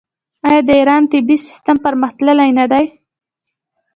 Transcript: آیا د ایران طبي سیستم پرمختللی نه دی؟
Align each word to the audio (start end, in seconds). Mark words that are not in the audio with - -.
آیا 0.47 0.61
د 0.67 0.69
ایران 0.79 1.03
طبي 1.11 1.35
سیستم 1.47 1.77
پرمختللی 1.85 2.49
نه 2.59 2.65
دی؟ 2.71 2.85